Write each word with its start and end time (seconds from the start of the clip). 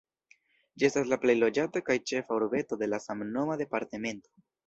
Ĝi 0.83 0.87
estas 0.87 1.09
la 1.11 1.19
plej 1.25 1.35
loĝata 1.41 1.83
kaj 1.91 1.97
ĉefa 2.11 2.35
urbeto 2.39 2.79
de 2.83 2.89
la 2.95 3.01
samnoma 3.05 3.61
departemento. 3.63 4.35